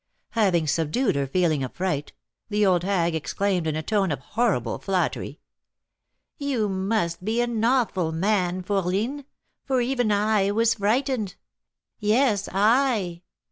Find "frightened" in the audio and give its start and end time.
10.73-11.35